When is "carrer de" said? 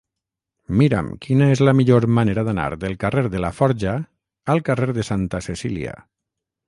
3.05-3.43, 4.71-5.07